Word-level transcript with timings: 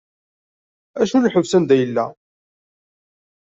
Acu 1.01 1.15
n 1.17 1.27
lḥebs 1.27 1.53
anida 1.57 1.75
yella? 1.77 2.05